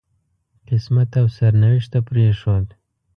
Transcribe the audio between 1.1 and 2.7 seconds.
او سرنوشت ته پرېښود.